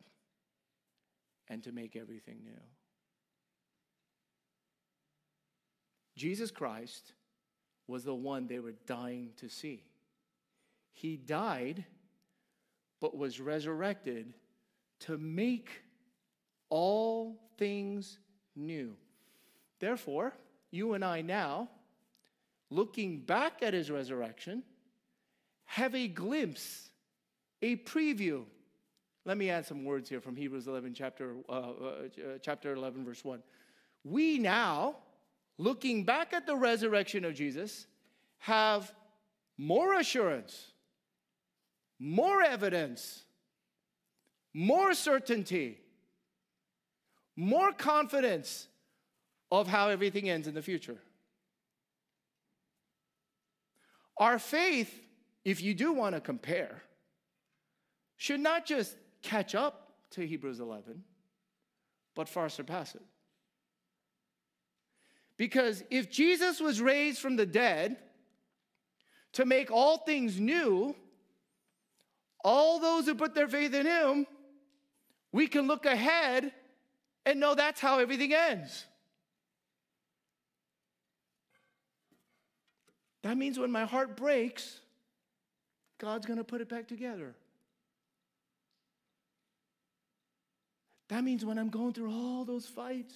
[1.49, 2.61] and to make everything new.
[6.15, 7.13] Jesus Christ
[7.87, 9.83] was the one they were dying to see.
[10.93, 11.85] He died,
[12.99, 14.33] but was resurrected
[15.01, 15.81] to make
[16.69, 18.19] all things
[18.55, 18.95] new.
[19.79, 20.33] Therefore,
[20.71, 21.69] you and I now,
[22.69, 24.63] looking back at his resurrection,
[25.65, 26.89] have a glimpse,
[27.61, 28.43] a preview.
[29.25, 31.73] Let me add some words here from Hebrews 11, chapter, uh, uh,
[32.41, 33.43] chapter 11, verse 1.
[34.03, 34.95] We now,
[35.57, 37.85] looking back at the resurrection of Jesus,
[38.39, 38.91] have
[39.57, 40.71] more assurance,
[41.99, 43.25] more evidence,
[44.53, 45.79] more certainty,
[47.35, 48.67] more confidence
[49.51, 50.97] of how everything ends in the future.
[54.17, 55.01] Our faith,
[55.43, 56.83] if you do want to compare,
[58.17, 61.03] should not just catch up to Hebrews 11,
[62.15, 63.01] but far surpass it.
[65.37, 67.97] Because if Jesus was raised from the dead
[69.33, 70.95] to make all things new,
[72.43, 74.27] all those who put their faith in him,
[75.31, 76.51] we can look ahead
[77.25, 78.85] and know that's how everything ends.
[83.23, 84.79] That means when my heart breaks,
[85.99, 87.35] God's going to put it back together.
[91.09, 93.13] That means when I'm going through all those fights,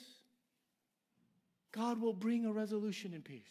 [1.72, 3.42] God will bring a resolution in peace.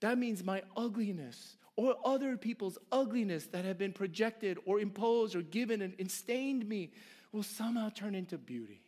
[0.00, 5.42] That means my ugliness or other people's ugliness that have been projected or imposed or
[5.42, 6.92] given and, stained me
[7.32, 8.80] will somehow turn into beauty.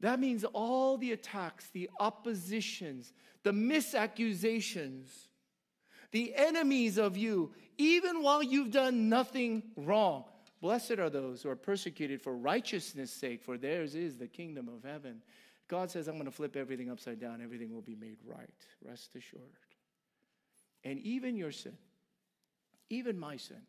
[0.00, 5.08] That means all the attacks, the oppositions, the misaccusations,
[6.12, 10.24] the enemies of you, even while you've done nothing wrong,
[10.60, 14.82] Blessed are those who are persecuted for righteousness' sake, for theirs is the kingdom of
[14.82, 15.22] heaven.
[15.68, 17.40] God says, I'm going to flip everything upside down.
[17.42, 18.48] Everything will be made right.
[18.84, 19.42] Rest assured.
[20.82, 21.76] And even your sin,
[22.90, 23.60] even my sin,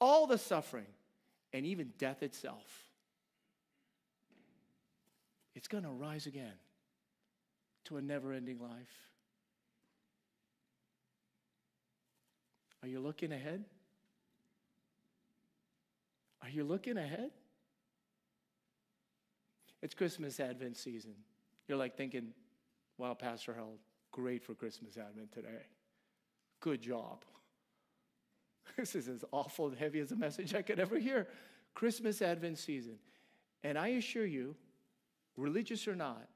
[0.00, 0.86] all the suffering,
[1.52, 2.87] and even death itself
[5.58, 6.54] it's going to rise again
[7.84, 9.08] to a never ending life.
[12.80, 13.64] Are you looking ahead?
[16.42, 17.32] Are you looking ahead?
[19.82, 21.16] It's Christmas Advent season.
[21.66, 22.28] You're like thinking,
[22.96, 23.80] wow, Pastor Harold,
[24.12, 25.66] great for Christmas Advent today.
[26.60, 27.24] Good job.
[28.76, 31.26] This is as awful and heavy as a message I could ever hear.
[31.74, 32.98] Christmas Advent season.
[33.64, 34.54] And I assure you,
[35.38, 36.28] religious or not,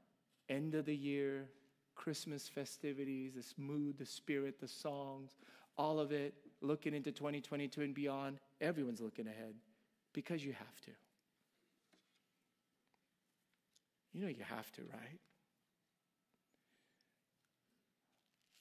[0.48, 1.48] end of the year,
[1.94, 5.36] Christmas festivities, this mood, the spirit, the songs,
[5.76, 9.55] all of it, looking into 2022 and beyond, everyone's looking ahead
[10.12, 10.90] because you have to.
[14.12, 15.20] You know you have to, right?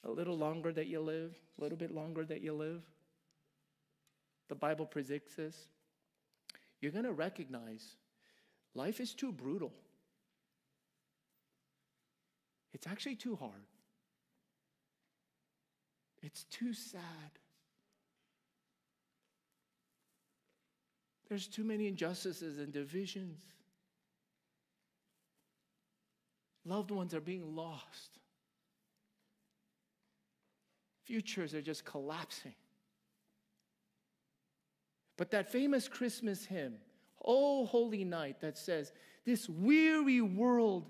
[0.04, 2.82] A little longer that you live, a little bit longer that you live,
[4.50, 5.68] the Bible predicts this.
[6.80, 7.96] You're going to recognize
[8.74, 9.72] life is too brutal.
[12.74, 13.66] It's actually too hard.
[16.24, 17.02] It's too sad.
[21.28, 23.40] There's too many injustices and divisions.
[26.66, 28.20] Loved ones are being lost.
[31.06, 32.54] Futures are just collapsing.
[35.18, 36.76] But that famous Christmas hymn,
[37.24, 38.92] Oh Holy Night, that says,
[39.26, 40.90] This weary world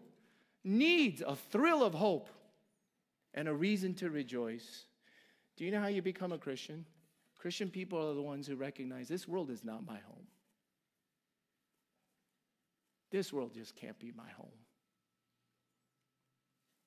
[0.64, 2.30] needs a thrill of hope
[3.34, 4.86] and a reason to rejoice.
[5.58, 6.86] Do you know how you become a Christian?
[7.38, 10.28] Christian people are the ones who recognize this world is not my home.
[13.12, 14.48] This world just can't be my home.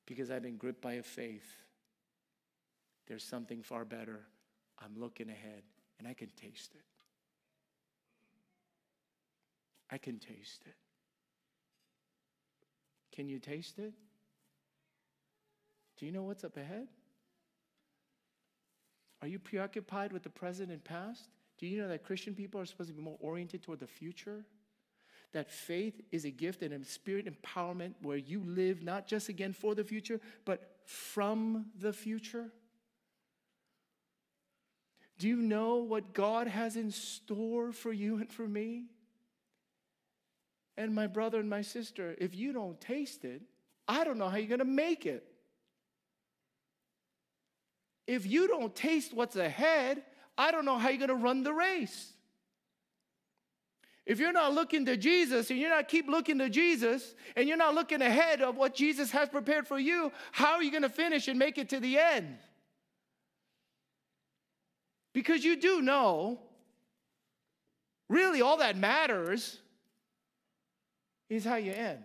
[0.07, 1.63] Because I've been gripped by a faith.
[3.07, 4.21] There's something far better.
[4.79, 5.63] I'm looking ahead
[5.99, 6.85] and I can taste it.
[9.91, 10.75] I can taste it.
[13.15, 13.93] Can you taste it?
[15.97, 16.89] Do you know what's up ahead?
[19.23, 21.29] Are you preoccupied with the present and past?
[21.59, 24.45] Do you know that Christian people are supposed to be more oriented toward the future?
[25.33, 29.53] That faith is a gift and a spirit empowerment where you live not just again
[29.53, 32.51] for the future, but from the future?
[35.19, 38.87] Do you know what God has in store for you and for me?
[40.77, 43.43] And my brother and my sister, if you don't taste it,
[43.87, 45.25] I don't know how you're going to make it.
[48.07, 50.03] If you don't taste what's ahead,
[50.37, 52.13] I don't know how you're going to run the race.
[54.07, 57.57] If you're not looking to Jesus and you're not keep looking to Jesus and you're
[57.57, 60.91] not looking ahead of what Jesus has prepared for you, how are you going to
[60.91, 62.37] finish and make it to the end?
[65.15, 66.41] Because you do know,
[68.11, 69.59] really, all that matters
[71.29, 72.01] is how you end.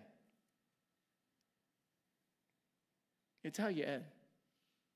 [3.43, 4.03] It's how you end.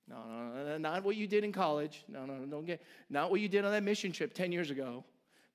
[0.07, 2.03] No, no, no, not what you did in college.
[2.07, 5.05] No, no, don't get, not what you did on that mission trip 10 years ago.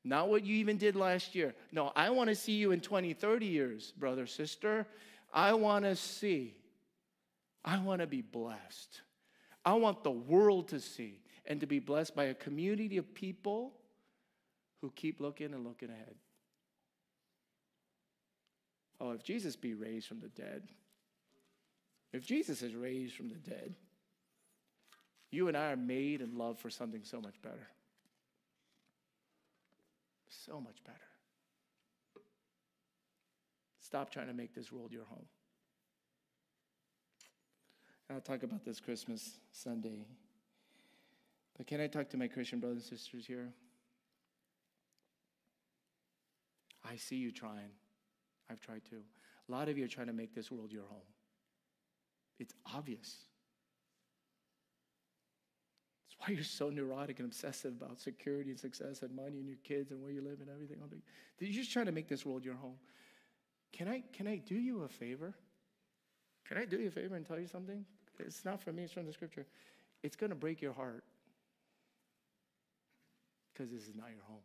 [0.05, 1.55] Not what you even did last year.
[1.71, 4.87] No, I want to see you in 20, 30 years, brother, sister.
[5.33, 6.57] I want to see.
[7.65, 9.03] I want to be blessed.
[9.65, 13.75] I want the world to see and to be blessed by a community of people
[14.81, 16.15] who keep looking and looking ahead.
[19.01, 20.69] Oh, if Jesus be raised from the dead,
[22.13, 23.75] if Jesus is raised from the dead,
[25.31, 27.69] you and I are made and loved for something so much better.
[30.29, 30.97] So much better.
[33.81, 35.27] Stop trying to make this world your home.
[38.11, 40.07] I'll talk about this Christmas Sunday.
[41.57, 43.51] But can I talk to my Christian brothers and sisters here?
[46.89, 47.71] I see you trying.
[48.51, 48.97] I've tried to.
[49.49, 51.07] A lot of you are trying to make this world your home.
[52.39, 53.17] It's obvious.
[56.07, 59.59] That's why you're so neurotic and obsessive about security and success and money and your
[59.65, 60.79] kids and where you live and everything.
[61.41, 62.77] You're just trying to make this world your home.
[63.73, 65.35] Can I, can I do you a favor?
[66.47, 67.85] Can I do you a favor and tell you something?
[68.19, 69.47] It's not from me, it's from the scripture.
[70.03, 71.05] It's going to break your heart
[73.53, 74.41] because this is not your home.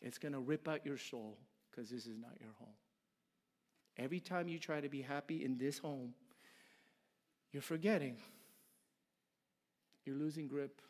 [0.00, 1.38] It's going to rip out your soul
[1.70, 2.74] because this is not your home.
[3.96, 6.14] Every time you try to be happy in this home,
[7.52, 8.16] you're forgetting.
[10.04, 10.80] You're losing grip.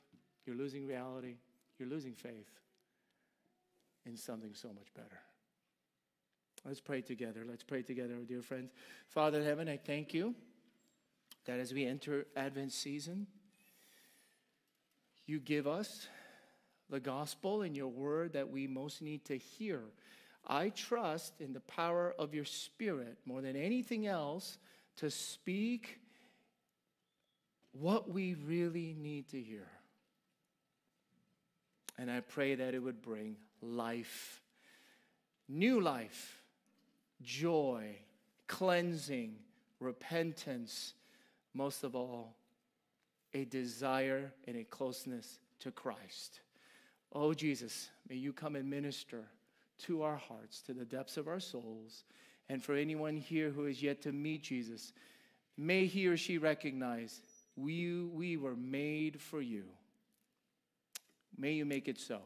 [0.45, 1.37] You're losing reality.
[1.79, 2.51] You're losing faith
[4.05, 5.21] in something so much better.
[6.65, 7.45] Let's pray together.
[7.49, 8.73] Let's pray together, dear friends.
[9.09, 10.35] Father in heaven, I thank you
[11.47, 13.27] that as we enter Advent season,
[15.25, 16.09] you give us
[16.91, 19.83] the gospel and your word that we most need to hear
[20.49, 24.59] I trust in the power of your Spirit more than anything else
[24.97, 26.01] to speak
[27.73, 29.67] what we really need to hear.
[31.99, 34.41] And I pray that it would bring life,
[35.49, 36.43] new life,
[37.21, 37.97] joy,
[38.47, 39.35] cleansing,
[39.81, 40.95] repentance,
[41.53, 42.37] most of all,
[43.35, 46.41] a desire and a closeness to Christ.
[47.13, 49.25] Oh, Jesus, may you come and minister
[49.85, 52.05] to our hearts, to the depths of our souls.
[52.49, 54.93] And for anyone here who is yet to meet Jesus,
[55.57, 57.21] may he or she recognize
[57.57, 59.65] we, we were made for you.
[61.37, 62.21] May you make it so.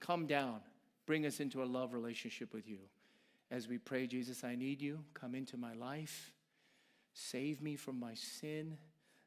[0.00, 0.60] Come down,
[1.06, 2.78] bring us into a love relationship with you.
[3.50, 5.00] As we pray, Jesus, I need you.
[5.14, 6.32] Come into my life.
[7.14, 8.76] Save me from my sin.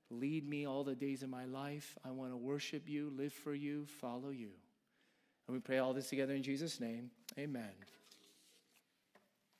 [0.09, 1.97] Lead me all the days of my life.
[2.05, 4.49] I want to worship you, live for you, follow you.
[5.49, 7.09] And we pray all this together in Jesus' name.
[7.39, 7.71] Amen.